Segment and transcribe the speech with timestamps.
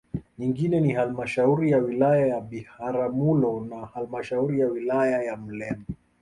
[0.37, 5.81] Nyingine ni Halmashauri ya wilaya ya Biharamulo na halmashauri ya Wilaya ya Muleba